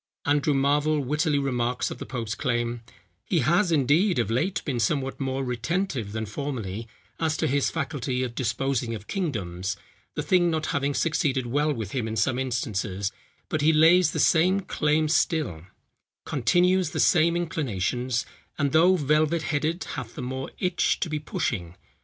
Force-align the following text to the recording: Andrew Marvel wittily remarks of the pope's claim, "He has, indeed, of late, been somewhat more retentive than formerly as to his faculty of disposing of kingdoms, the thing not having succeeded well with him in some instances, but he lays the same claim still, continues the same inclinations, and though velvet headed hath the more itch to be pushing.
Andrew 0.25 0.55
Marvel 0.55 0.99
wittily 1.01 1.37
remarks 1.37 1.91
of 1.91 1.99
the 1.99 2.07
pope's 2.07 2.33
claim, 2.33 2.81
"He 3.23 3.41
has, 3.41 3.71
indeed, 3.71 4.17
of 4.17 4.31
late, 4.31 4.65
been 4.65 4.79
somewhat 4.79 5.19
more 5.19 5.43
retentive 5.43 6.11
than 6.11 6.25
formerly 6.25 6.87
as 7.19 7.37
to 7.37 7.45
his 7.45 7.69
faculty 7.69 8.23
of 8.23 8.33
disposing 8.33 8.95
of 8.95 9.05
kingdoms, 9.05 9.77
the 10.15 10.23
thing 10.23 10.49
not 10.49 10.65
having 10.73 10.95
succeeded 10.95 11.45
well 11.45 11.71
with 11.71 11.91
him 11.91 12.07
in 12.07 12.15
some 12.15 12.39
instances, 12.39 13.11
but 13.47 13.61
he 13.61 13.71
lays 13.71 14.09
the 14.09 14.19
same 14.19 14.61
claim 14.61 15.07
still, 15.07 15.67
continues 16.25 16.89
the 16.89 16.99
same 16.99 17.35
inclinations, 17.35 18.25
and 18.57 18.71
though 18.71 18.95
velvet 18.95 19.43
headed 19.43 19.83
hath 19.83 20.15
the 20.15 20.23
more 20.23 20.49
itch 20.57 20.99
to 21.01 21.09
be 21.11 21.19
pushing. 21.19 21.75